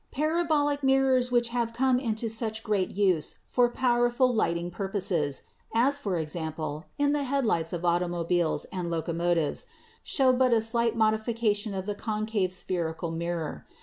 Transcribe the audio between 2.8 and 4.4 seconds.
use for powerful